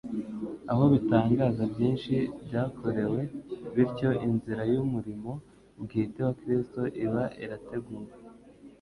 aho 0.71 0.81
ibitangaza 0.89 1.63
byinshi 1.73 2.13
byakorewe; 2.45 3.19
bityo 3.75 4.09
inzira 4.27 4.63
y'umurimo 4.73 5.31
bwite 5.83 6.19
wa 6.25 6.33
Kristo 6.39 6.81
iba 7.05 7.23
irateguwe. 7.43 8.09